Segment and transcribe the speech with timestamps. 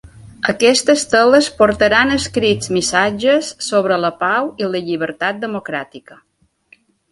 [0.51, 6.21] Aquestes teles portaran escrits missatges sobre la pau i la llibertat democràtica.